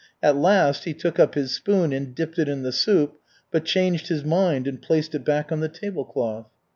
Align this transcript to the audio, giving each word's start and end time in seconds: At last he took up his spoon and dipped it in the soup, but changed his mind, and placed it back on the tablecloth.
At 0.23 0.35
last 0.35 0.85
he 0.85 0.95
took 0.95 1.19
up 1.19 1.35
his 1.35 1.51
spoon 1.51 1.93
and 1.93 2.15
dipped 2.15 2.39
it 2.39 2.49
in 2.49 2.63
the 2.63 2.71
soup, 2.71 3.19
but 3.51 3.65
changed 3.65 4.07
his 4.07 4.25
mind, 4.25 4.65
and 4.65 4.81
placed 4.81 5.13
it 5.13 5.23
back 5.23 5.51
on 5.51 5.59
the 5.59 5.69
tablecloth. 5.69 6.47